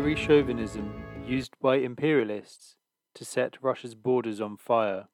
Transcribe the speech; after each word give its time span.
Azeri 0.00 0.16
chauvinism 0.16 1.04
used 1.26 1.52
by 1.60 1.76
imperialists 1.76 2.76
to 3.14 3.22
set 3.22 3.58
Russia's 3.60 3.94
borders 3.94 4.40
on 4.40 4.56
fire. 4.56 5.08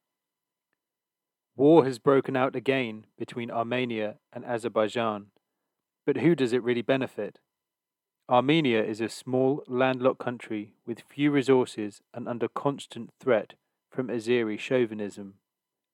War 1.56 1.84
has 1.84 1.98
broken 1.98 2.36
out 2.36 2.54
again 2.54 3.06
between 3.18 3.50
Armenia 3.50 4.18
and 4.32 4.44
Azerbaijan, 4.44 5.32
but 6.04 6.18
who 6.18 6.36
does 6.36 6.52
it 6.52 6.62
really 6.62 6.82
benefit? 6.82 7.40
Armenia 8.28 8.80
is 8.84 9.00
a 9.00 9.08
small, 9.08 9.64
landlocked 9.66 10.20
country 10.20 10.74
with 10.86 11.02
few 11.08 11.32
resources 11.32 12.00
and 12.14 12.28
under 12.28 12.46
constant 12.46 13.10
threat 13.18 13.54
from 13.90 14.06
Azeri 14.06 14.56
chauvinism. 14.56 15.34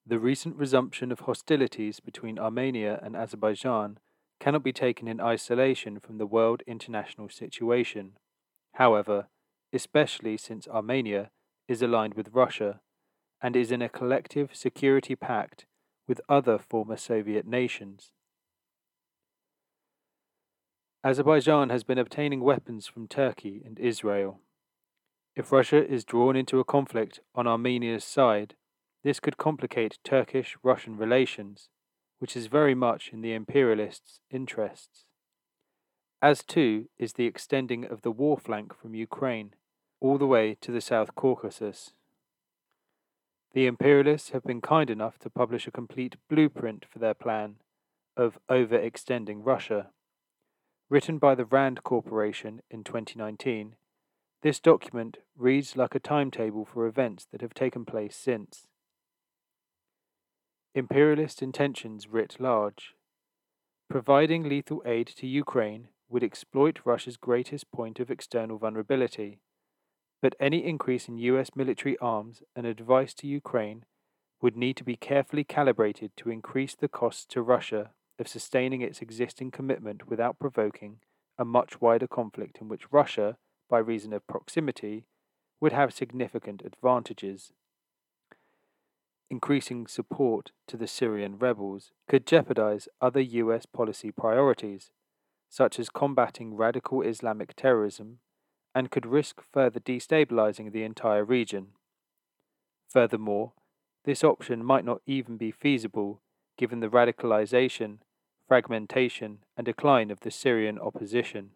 The 0.06 0.18
recent 0.18 0.56
resumption 0.56 1.10
of 1.10 1.20
hostilities 1.20 1.98
between 1.98 2.38
Armenia 2.38 3.00
and 3.02 3.16
Azerbaijan 3.16 4.00
cannot 4.38 4.62
be 4.62 4.74
taken 4.74 5.08
in 5.08 5.18
isolation 5.18 5.98
from 5.98 6.18
the 6.18 6.26
world 6.26 6.62
international 6.66 7.30
situation. 7.30 8.18
However, 8.74 9.28
especially 9.72 10.36
since 10.36 10.68
Armenia 10.68 11.30
is 11.68 11.82
aligned 11.82 12.14
with 12.14 12.32
Russia 12.32 12.80
and 13.40 13.56
is 13.56 13.72
in 13.72 13.82
a 13.82 13.88
collective 13.88 14.54
security 14.54 15.14
pact 15.14 15.66
with 16.06 16.20
other 16.28 16.58
former 16.58 16.96
Soviet 16.96 17.46
nations. 17.46 18.12
Azerbaijan 21.04 21.70
has 21.70 21.82
been 21.82 21.98
obtaining 21.98 22.40
weapons 22.40 22.86
from 22.86 23.08
Turkey 23.08 23.62
and 23.64 23.78
Israel. 23.78 24.40
If 25.34 25.50
Russia 25.50 25.84
is 25.84 26.04
drawn 26.04 26.36
into 26.36 26.60
a 26.60 26.64
conflict 26.64 27.20
on 27.34 27.46
Armenia's 27.46 28.04
side, 28.04 28.54
this 29.02 29.18
could 29.18 29.36
complicate 29.36 29.98
Turkish 30.04 30.56
Russian 30.62 30.96
relations, 30.96 31.68
which 32.20 32.36
is 32.36 32.46
very 32.46 32.74
much 32.74 33.10
in 33.12 33.20
the 33.20 33.32
imperialists' 33.32 34.20
interests. 34.30 35.06
As 36.22 36.44
too 36.44 36.88
is 37.00 37.14
the 37.14 37.26
extending 37.26 37.84
of 37.84 38.02
the 38.02 38.12
war 38.12 38.38
flank 38.38 38.78
from 38.78 38.94
Ukraine 38.94 39.54
all 40.00 40.18
the 40.18 40.26
way 40.26 40.56
to 40.60 40.70
the 40.70 40.80
South 40.80 41.16
Caucasus. 41.16 41.94
The 43.54 43.66
imperialists 43.66 44.30
have 44.30 44.44
been 44.44 44.60
kind 44.60 44.88
enough 44.88 45.18
to 45.18 45.30
publish 45.30 45.66
a 45.66 45.72
complete 45.72 46.14
blueprint 46.30 46.86
for 46.88 47.00
their 47.00 47.12
plan 47.12 47.56
of 48.16 48.38
overextending 48.48 49.40
Russia. 49.42 49.90
Written 50.88 51.18
by 51.18 51.34
the 51.34 51.44
RAND 51.44 51.82
Corporation 51.82 52.62
in 52.70 52.84
2019, 52.84 53.74
this 54.42 54.60
document 54.60 55.18
reads 55.36 55.76
like 55.76 55.96
a 55.96 56.00
timetable 56.00 56.64
for 56.64 56.86
events 56.86 57.26
that 57.32 57.40
have 57.40 57.54
taken 57.54 57.84
place 57.84 58.16
since. 58.16 58.68
Imperialist 60.72 61.42
intentions 61.42 62.06
writ 62.06 62.36
large. 62.38 62.94
Providing 63.90 64.48
lethal 64.48 64.82
aid 64.86 65.08
to 65.08 65.26
Ukraine 65.26 65.88
would 66.12 66.22
exploit 66.22 66.80
Russia's 66.84 67.16
greatest 67.16 67.72
point 67.72 67.98
of 67.98 68.10
external 68.10 68.58
vulnerability, 68.58 69.40
but 70.20 70.36
any 70.38 70.64
increase 70.64 71.08
in 71.08 71.16
US 71.18 71.50
military 71.56 71.98
arms 71.98 72.42
and 72.54 72.66
advice 72.66 73.14
to 73.14 73.26
Ukraine 73.26 73.84
would 74.40 74.56
need 74.56 74.76
to 74.76 74.84
be 74.84 74.96
carefully 74.96 75.44
calibrated 75.44 76.12
to 76.18 76.30
increase 76.30 76.74
the 76.74 76.88
costs 76.88 77.24
to 77.26 77.42
Russia 77.42 77.90
of 78.18 78.28
sustaining 78.28 78.82
its 78.82 79.00
existing 79.00 79.50
commitment 79.50 80.08
without 80.08 80.38
provoking 80.38 80.98
a 81.38 81.44
much 81.44 81.80
wider 81.80 82.06
conflict 82.06 82.58
in 82.60 82.68
which 82.68 82.92
Russia, 82.92 83.38
by 83.70 83.78
reason 83.78 84.12
of 84.12 84.26
proximity, 84.26 85.06
would 85.60 85.72
have 85.72 85.94
significant 85.94 86.62
advantages. 86.64 87.52
Increasing 89.30 89.86
support 89.86 90.52
to 90.66 90.76
the 90.76 90.86
Syrian 90.86 91.38
rebels 91.38 91.92
could 92.06 92.26
jeopardize 92.26 92.86
other 93.00 93.20
US 93.20 93.64
policy 93.64 94.10
priorities, 94.10 94.90
such 95.52 95.78
as 95.78 95.88
combating 95.90 96.56
radical 96.56 97.02
Islamic 97.02 97.54
terrorism, 97.54 98.18
and 98.74 98.90
could 98.90 99.04
risk 99.04 99.42
further 99.52 99.78
destabilizing 99.78 100.72
the 100.72 100.82
entire 100.82 101.24
region. 101.24 101.66
Furthermore, 102.88 103.52
this 104.04 104.24
option 104.24 104.64
might 104.64 104.84
not 104.84 105.02
even 105.06 105.36
be 105.36 105.50
feasible 105.50 106.22
given 106.56 106.80
the 106.80 106.88
radicalization 106.88 107.98
fragmentation, 108.52 109.38
and 109.56 109.64
decline 109.64 110.10
of 110.10 110.20
the 110.20 110.30
Syrian 110.30 110.78
opposition. 110.78 111.52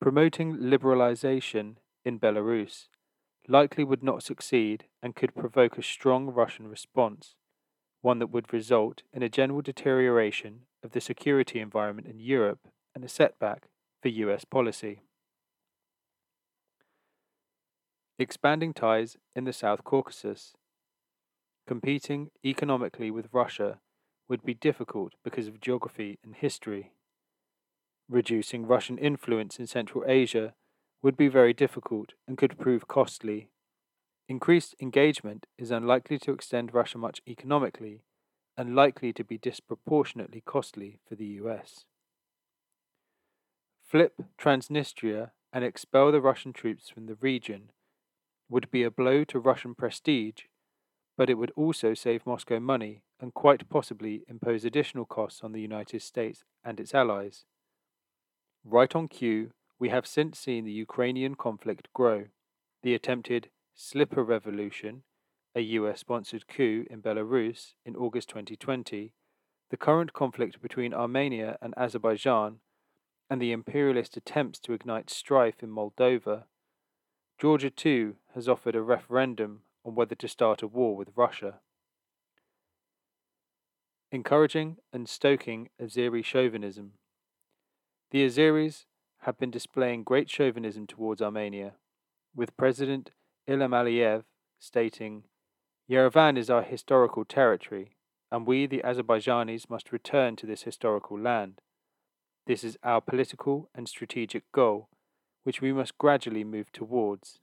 Promoting 0.00 0.56
liberalization 0.56 1.76
in 2.04 2.18
Belarus 2.18 2.88
likely 3.46 3.84
would 3.84 4.02
not 4.02 4.24
succeed 4.24 4.86
and 5.00 5.14
could 5.14 5.36
provoke 5.36 5.78
a 5.78 5.84
strong 5.84 6.26
Russian 6.26 6.66
response, 6.66 7.36
one 8.02 8.18
that 8.18 8.32
would 8.32 8.52
result 8.52 9.02
in 9.12 9.22
a 9.22 9.28
general 9.28 9.62
deterioration 9.62 10.62
of 10.84 10.92
the 10.92 11.00
security 11.00 11.58
environment 11.58 12.06
in 12.06 12.20
Europe 12.20 12.68
and 12.94 13.02
a 13.02 13.08
setback 13.08 13.68
for 14.02 14.08
US 14.08 14.44
policy. 14.44 15.00
Expanding 18.18 18.74
ties 18.74 19.16
in 19.34 19.44
the 19.44 19.52
South 19.52 19.82
Caucasus. 19.82 20.52
Competing 21.66 22.30
economically 22.44 23.10
with 23.10 23.32
Russia 23.32 23.80
would 24.28 24.44
be 24.44 24.54
difficult 24.54 25.14
because 25.24 25.48
of 25.48 25.60
geography 25.60 26.18
and 26.22 26.34
history. 26.36 26.92
Reducing 28.08 28.66
Russian 28.66 28.98
influence 28.98 29.58
in 29.58 29.66
Central 29.66 30.04
Asia 30.06 30.52
would 31.02 31.16
be 31.16 31.28
very 31.28 31.54
difficult 31.54 32.12
and 32.28 32.36
could 32.36 32.58
prove 32.58 32.86
costly. 32.86 33.48
Increased 34.28 34.74
engagement 34.80 35.46
is 35.58 35.70
unlikely 35.70 36.18
to 36.18 36.32
extend 36.32 36.74
Russia 36.74 36.98
much 36.98 37.22
economically 37.26 38.02
and 38.56 38.74
likely 38.74 39.12
to 39.12 39.24
be 39.24 39.38
disproportionately 39.38 40.42
costly 40.44 41.00
for 41.08 41.14
the 41.14 41.26
US. 41.42 41.84
Flip 43.82 44.14
Transnistria 44.38 45.30
and 45.52 45.64
expel 45.64 46.10
the 46.10 46.20
Russian 46.20 46.52
troops 46.52 46.88
from 46.88 47.06
the 47.06 47.16
region 47.20 47.70
would 48.48 48.70
be 48.70 48.82
a 48.82 48.90
blow 48.90 49.24
to 49.24 49.38
Russian 49.38 49.74
prestige, 49.74 50.44
but 51.16 51.30
it 51.30 51.34
would 51.34 51.52
also 51.56 51.94
save 51.94 52.26
Moscow 52.26 52.58
money 52.58 53.02
and 53.20 53.32
quite 53.32 53.68
possibly 53.68 54.24
impose 54.28 54.64
additional 54.64 55.04
costs 55.04 55.42
on 55.42 55.52
the 55.52 55.60
United 55.60 56.02
States 56.02 56.44
and 56.64 56.80
its 56.80 56.94
allies. 56.94 57.44
Right 58.64 58.94
on 58.94 59.08
cue, 59.08 59.52
we 59.78 59.90
have 59.90 60.06
since 60.06 60.38
seen 60.38 60.64
the 60.64 60.72
Ukrainian 60.72 61.34
conflict 61.34 61.88
grow. 61.92 62.24
The 62.82 62.94
attempted 62.94 63.50
Slipper 63.74 64.24
Revolution, 64.24 65.02
a 65.54 65.60
US 65.60 66.00
sponsored 66.00 66.48
coup 66.48 66.86
in 66.90 67.00
Belarus 67.00 67.74
in 67.84 67.96
August 67.96 68.28
2020, 68.28 69.12
the 69.70 69.76
current 69.76 70.12
conflict 70.12 70.60
between 70.60 70.94
Armenia 70.94 71.58
and 71.60 71.74
Azerbaijan, 71.76 72.58
and 73.30 73.40
the 73.40 73.52
imperialist 73.52 74.16
attempts 74.16 74.58
to 74.60 74.72
ignite 74.72 75.10
strife 75.10 75.62
in 75.62 75.70
Moldova. 75.70 76.44
Georgia, 77.38 77.70
too, 77.70 78.16
has 78.34 78.48
offered 78.48 78.76
a 78.76 78.82
referendum 78.82 79.62
on 79.84 79.94
whether 79.94 80.14
to 80.14 80.28
start 80.28 80.62
a 80.62 80.66
war 80.66 80.96
with 80.96 81.08
Russia 81.16 81.60
encouraging 84.14 84.76
and 84.92 85.08
stoking 85.08 85.68
Azeri 85.82 86.24
chauvinism. 86.24 86.92
The 88.12 88.24
Azeris 88.24 88.84
have 89.22 89.38
been 89.38 89.50
displaying 89.50 90.04
great 90.04 90.30
chauvinism 90.30 90.86
towards 90.86 91.20
Armenia, 91.20 91.74
with 92.34 92.56
President 92.56 93.10
Ilham 93.48 93.70
Aliyev 93.70 94.22
stating, 94.60 95.24
Yerevan 95.90 96.38
is 96.38 96.48
our 96.48 96.62
historical 96.62 97.24
territory, 97.24 97.96
and 98.30 98.46
we, 98.46 98.66
the 98.66 98.82
Azerbaijanis, 98.84 99.68
must 99.68 99.92
return 99.92 100.36
to 100.36 100.46
this 100.46 100.62
historical 100.62 101.18
land. 101.18 101.60
This 102.46 102.64
is 102.64 102.78
our 102.82 103.00
political 103.00 103.68
and 103.74 103.88
strategic 103.88 104.50
goal, 104.52 104.88
which 105.42 105.60
we 105.60 105.72
must 105.72 105.98
gradually 105.98 106.44
move 106.44 106.72
towards. 106.72 107.38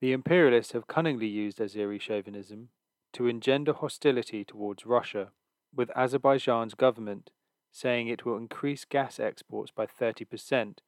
The 0.00 0.12
imperialists 0.12 0.72
have 0.72 0.86
cunningly 0.86 1.26
used 1.26 1.58
Azeri 1.58 2.00
chauvinism 2.00 2.68
to 3.12 3.26
engender 3.26 3.72
hostility 3.72 4.44
towards 4.44 4.86
Russia, 4.86 5.32
with 5.74 5.90
Azerbaijan's 5.96 6.74
government 6.74 7.30
saying 7.76 8.08
it 8.08 8.24
will 8.24 8.38
increase 8.38 8.86
gas 8.86 9.20
exports 9.20 9.70
by 9.70 9.86
30% 9.86 10.78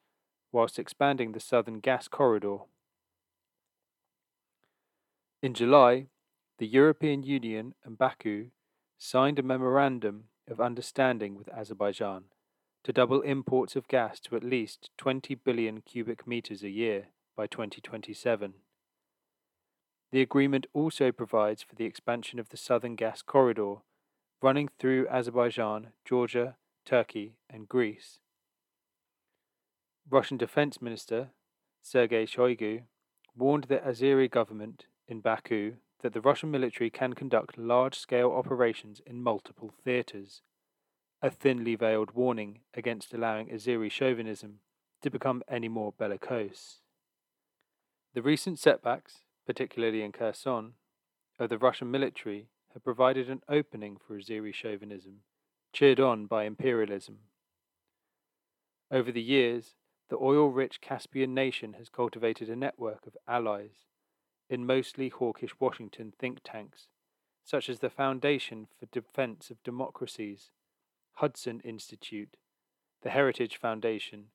whilst 0.50 0.79
expanding 0.79 1.32
the 1.32 1.41
southern 1.41 1.81
gas 1.81 2.08
corridor. 2.08 2.61
In 5.40 5.55
July, 5.55 6.06
the 6.58 6.67
European 6.67 7.23
Union 7.23 7.75
and 7.85 7.96
Baku 7.96 8.50
signed 8.99 9.38
a 9.38 9.43
memorandum 9.44 10.25
of 10.49 10.61
understanding 10.61 11.37
with 11.37 11.49
Azerbaijan 11.50 12.25
to 12.82 12.93
double 12.93 13.20
imports 13.20 13.76
of 13.76 13.87
gas 13.87 14.19
to 14.20 14.35
at 14.35 14.43
least 14.43 14.90
20 14.99 15.37
billion 15.37 15.81
cubic 15.81 16.26
meters 16.26 16.64
a 16.64 16.70
year 16.70 17.11
by 17.37 17.46
2027. 17.46 18.55
The 20.11 20.23
agreement 20.23 20.67
also 20.73 21.12
provides 21.12 21.62
for 21.62 21.76
the 21.76 21.84
expansion 21.84 22.41
of 22.41 22.49
the 22.49 22.56
Southern 22.56 22.96
Gas 22.96 23.23
Corridor, 23.23 23.76
running 24.43 24.69
through 24.81 25.06
Azerbaijan, 25.06 25.88
Georgia, 26.05 26.56
Turkey, 26.84 27.37
and 27.49 27.69
Greece. 27.69 28.19
Russian 30.11 30.37
Defense 30.37 30.82
Minister 30.82 31.29
Sergei 31.81 32.26
Shoigu 32.26 32.82
warned 33.37 33.64
the 33.64 33.79
Azeri 33.79 34.29
government 34.29 34.87
in 35.08 35.20
Baku 35.20 35.75
that 36.02 36.12
the 36.12 36.20
Russian 36.20 36.50
military 36.50 36.90
can 36.90 37.14
conduct 37.14 37.58
large 37.58 37.99
scale 37.99 38.31
operations 38.31 39.00
in 39.05 39.22
multiple 39.22 39.72
theatres, 39.84 40.43
a 41.20 41.31
thinly 41.31 41.75
veiled 41.75 42.12
warning 42.12 42.60
against 42.75 43.12
allowing 43.12 43.49
Azeri 43.49 43.90
chauvinism 43.90 44.60
to 45.02 45.10
become 45.10 45.43
any 45.49 45.69
more 45.69 45.93
bellicose. 45.93 46.81
The 48.14 48.22
recent 48.22 48.58
setbacks, 48.58 49.22
particularly 49.46 50.02
in 50.02 50.12
Kherson, 50.12 50.75
of 51.38 51.49
the 51.49 51.58
Russian 51.58 51.90
military 51.90 52.49
have 52.75 52.84
provided 52.84 53.28
an 53.28 53.43
opening 53.49 53.96
for 53.96 54.19
Azeri 54.19 54.55
chauvinism, 54.55 55.20
cheered 55.72 55.99
on 55.99 56.26
by 56.26 56.44
imperialism. 56.44 57.19
Over 58.90 59.10
the 59.10 59.22
years, 59.22 59.75
the 60.08 60.16
oil 60.16 60.49
rich 60.49 60.81
Caspian 60.81 61.34
nation 61.34 61.75
has 61.75 61.88
cultivated 61.88 62.49
a 62.49 62.56
network 62.56 63.06
of 63.06 63.16
allies 63.26 63.88
in 64.49 64.67
mostly 64.67 65.09
hawkish 65.09 65.53
Washington 65.61 66.12
think 66.19 66.39
tanks, 66.45 66.89
such 67.45 67.69
as 67.69 67.81
the 67.81 67.91
Foundation 67.91 68.69
for 68.79 68.87
Defense 68.87 69.50
of 69.50 69.62
Democracies, 69.62 70.50
Hudson 71.15 71.61
Institute, 71.65 72.37
the 73.03 73.11
Heritage 73.11 73.56
Foundation, 73.56 74.27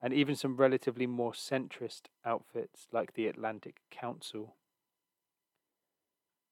and 0.00 0.12
even 0.12 0.34
some 0.34 0.56
relatively 0.56 1.06
more 1.06 1.32
centrist 1.32 2.02
outfits 2.24 2.88
like 2.92 3.14
the 3.14 3.26
Atlantic 3.26 3.76
Council. 3.90 4.56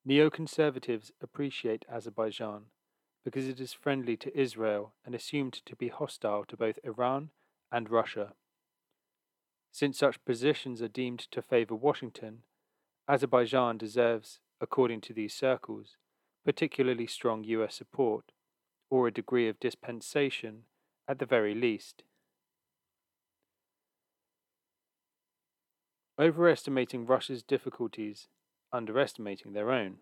Neoconservatives 0.08 1.11
appreciate 1.20 1.84
Azerbaijan 1.93 2.66
because 3.25 3.46
it 3.49 3.61
is 3.61 3.73
friendly 3.73 4.16
to 4.16 4.38
Israel 4.38 4.94
and 5.05 5.14
assumed 5.14 5.55
to 5.66 5.76
be 5.76 5.88
hostile 5.88 6.44
to 6.44 6.56
both 6.56 6.78
Iran 6.84 7.31
and 7.70 7.90
Russia. 7.90 8.32
Since 9.73 9.99
such 9.99 10.25
positions 10.25 10.81
are 10.81 10.88
deemed 10.88 11.20
to 11.31 11.43
favor 11.43 11.75
Washington, 11.75 12.43
Azerbaijan 13.08 13.76
deserves, 13.76 14.41
according 14.61 15.00
to 15.02 15.12
these 15.12 15.35
circles, 15.35 15.97
particularly 16.44 17.06
strong 17.06 17.44
US 17.44 17.75
support, 17.75 18.32
or 18.88 19.06
a 19.06 19.12
degree 19.12 19.49
of 19.49 19.61
dispensation 19.61 20.64
at 21.08 21.19
the 21.19 21.26
very 21.26 21.55
least. 21.55 22.02
Overestimating 26.19 27.06
Russia's 27.06 27.43
difficulties, 27.43 28.29
underestimating 28.73 29.52
their 29.52 29.70
own. 29.70 29.99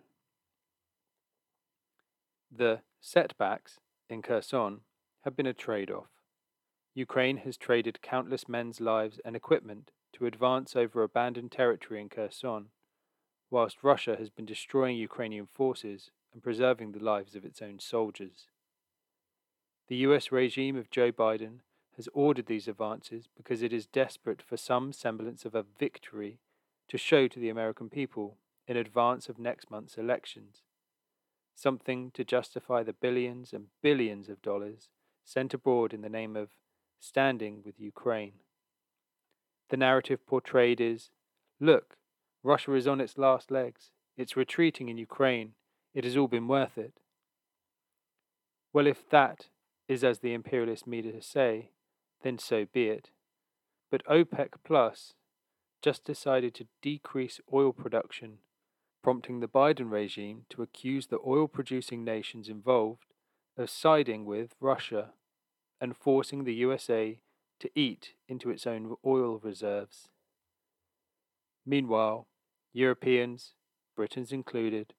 The 2.51 2.81
setbacks 3.01 3.79
in 4.09 4.23
Kherson 4.23 4.81
have 5.25 5.37
been 5.37 5.47
a 5.47 5.53
trade 5.53 5.91
off. 5.91 6.09
Ukraine 6.95 7.39
has 7.39 7.57
traded 7.57 8.03
countless 8.03 8.49
men's 8.49 8.81
lives 8.81 9.21
and 9.25 9.37
equipment 9.37 9.91
to 10.15 10.27
advance 10.27 10.75
over 10.75 11.03
abandoned 11.03 11.53
territory 11.53 12.01
in 12.01 12.09
Kherson, 12.09 12.71
whilst 13.51 13.83
Russia 13.83 14.17
has 14.19 14.31
been 14.31 14.45
destroying 14.45 14.97
Ukrainian 14.97 15.47
forces 15.47 16.11
and 16.33 16.43
preserving 16.43 16.93
the 16.93 17.03
lives 17.03 17.35
of 17.35 17.45
its 17.45 17.63
own 17.63 17.79
soldiers. 17.79 18.47
The 19.89 19.97
US 19.97 20.31
regime 20.31 20.77
of 20.77 20.91
Joe 20.91 21.11
Biden 21.11 21.61
has 21.97 22.09
ordered 22.13 22.47
these 22.47 22.69
advances 22.69 23.29
because 23.37 23.63
it 23.63 23.73
is 23.73 23.87
desperate 23.87 24.43
for 24.43 24.57
some 24.57 24.93
semblance 24.93 25.45
of 25.45 25.55
a 25.55 25.65
victory 25.79 26.39
to 26.89 26.99
show 26.99 27.27
to 27.27 27.41
the 27.41 27.49
American 27.49 27.89
people 27.89 28.37
in 28.67 28.77
advance 28.77 29.29
of 29.29 29.39
next 29.39 29.71
month's 29.71 29.97
elections, 29.97 30.63
something 31.55 32.11
to 32.13 32.25
justify 32.25 32.83
the 32.83 32.93
billions 32.93 33.53
and 33.53 33.67
billions 33.83 34.29
of 34.29 34.43
dollars 34.43 34.91
sent 35.25 35.53
abroad 35.55 35.93
in 35.93 36.03
the 36.03 36.09
name 36.09 36.37
of 36.37 36.51
standing 37.01 37.63
with 37.65 37.81
Ukraine. 37.81 38.35
The 39.71 39.77
narrative 39.77 40.27
portrayed 40.27 40.81
is 40.81 41.11
look, 41.61 41.97
Russia 42.43 42.75
is 42.75 42.87
on 42.87 43.01
its 43.01 43.19
last 43.19 43.51
legs, 43.51 43.91
it's 44.17 44.37
retreating 44.37 44.89
in 44.89 44.99
Ukraine, 44.99 45.53
it 45.95 46.05
has 46.05 46.17
all 46.17 46.29
been 46.29 46.49
worth 46.49 46.79
it. 46.79 46.95
Well, 48.73 48.87
if 48.87 49.09
that 49.11 49.47
is 49.89 50.05
as 50.05 50.19
the 50.19 50.35
imperialist 50.35 50.87
media 50.87 51.23
say, 51.23 51.71
then 52.23 52.39
so 52.39 52.67
be 52.73 52.89
it. 52.89 53.11
But 53.91 54.05
OPEC 54.07 54.51
Plus 54.65 55.15
just 55.83 56.05
decided 56.05 56.55
to 56.55 56.67
decrease 56.83 57.41
oil 57.53 57.73
production, 57.73 58.39
prompting 59.03 59.41
the 59.41 59.49
Biden 59.49 59.91
regime 59.91 60.45
to 60.51 60.63
accuse 60.63 61.07
the 61.07 61.21
oil 61.27 61.49
producing 61.49 62.05
nations 62.05 62.49
involved 62.49 63.07
of 63.57 63.71
siding 63.71 64.25
with 64.25 64.55
Russia 64.61 65.11
and 65.81 65.97
forcing 65.97 66.45
the 66.45 66.55
USA 66.55 67.21
to 67.61 67.71
eat 67.75 68.15
into 68.29 68.51
its 68.51 68.67
own 68.67 68.97
oil 69.05 69.41
reserves. 69.43 70.09
Meanwhile, 71.69 72.27
Europeans, 72.73 73.53
Britons 73.95 74.33
included, 74.33 74.95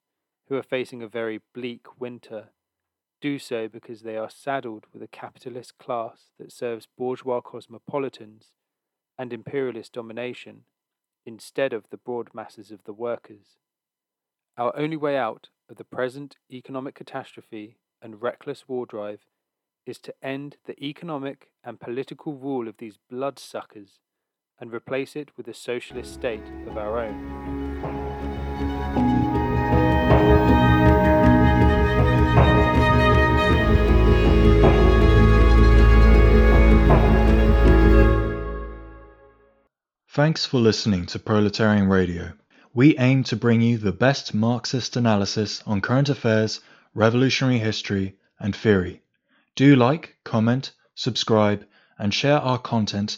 who 0.48 0.56
are 0.56 0.62
facing 0.62 1.02
a 1.02 1.08
very 1.08 1.42
bleak 1.52 1.88
winter, 2.00 2.50
do 3.20 3.40
so 3.40 3.68
because 3.68 4.04
they 4.04 4.16
are 4.16 4.30
saddled 4.30 4.86
with 4.94 5.02
a 5.02 5.08
capitalist 5.08 5.80
class 5.80 6.26
that 6.38 6.52
serves 6.52 6.88
bourgeois 6.96 7.42
cosmopolitans 7.42 8.52
and 9.18 9.34
imperialist 9.34 9.94
domination 9.94 10.62
instead 11.26 11.74
of 11.74 11.90
the 11.90 11.98
broad 11.98 12.30
masses 12.36 12.70
of 12.70 12.84
the 12.84 12.94
workers. 12.94 13.58
Our 14.56 14.72
only 14.78 14.96
way 14.96 15.18
out 15.18 15.50
of 15.72 15.78
the 15.78 15.84
present 15.84 16.38
economic 16.52 16.94
catastrophe 16.94 17.78
and 18.00 18.22
reckless 18.22 18.66
war 18.68 18.86
drive 18.86 19.22
is 19.88 19.98
to 20.02 20.14
end 20.22 20.58
the 20.68 20.80
economic 20.84 21.50
and 21.64 21.80
political 21.80 22.36
rule 22.36 22.68
of 22.68 22.78
these 22.78 23.00
bloodsuckers 23.10 24.02
and 24.60 24.74
replace 24.74 25.16
it 25.16 25.30
with 25.38 25.48
a 25.48 25.54
socialist 25.54 26.14
state 26.14 26.44
of 26.68 26.78
our 26.78 27.00
own. 27.00 27.50
Thanks 40.12 40.46
for 40.46 40.60
listening 40.60 41.06
to 41.06 41.20
Proletarian 41.20 41.88
Radio. 41.88 42.34
We 42.74 42.98
aim 42.98 43.24
to 43.26 43.38
bring 43.38 43.62
you 43.62 43.78
the 43.78 43.94
best 43.94 44.34
Marxist 44.34 44.98
analysis 44.98 45.64
on 45.66 45.80
current 45.80 46.10
affairs, 46.10 46.60
revolutionary 46.94 47.60
history, 47.60 48.18
and 48.40 48.56
theory. 48.56 49.02
Do 49.56 49.76
like, 49.76 50.18
comment, 50.26 50.74
subscribe, 50.94 51.66
and 51.98 52.14
share 52.14 52.40
our 52.40 52.58
content 52.58 53.18